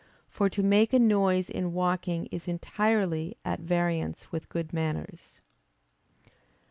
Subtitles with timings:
[0.29, 5.41] For to make a noise in walking is entirely at variance with good manners.